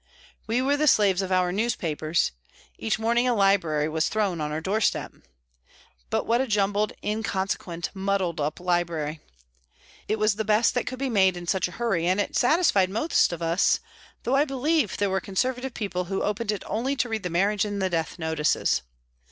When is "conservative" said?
15.21-15.75